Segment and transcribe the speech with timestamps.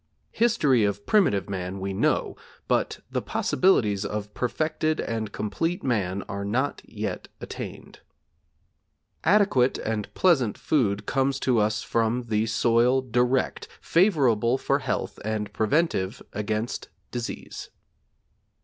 [0.31, 2.35] History of primitive man we know,
[2.67, 7.99] but the possibilities of perfected and complete man are not yet attained.
[9.23, 15.45] Adequate and pleasant food comes to us from the soil direct, favorable for health, and
[15.49, 17.69] a preventive against disease.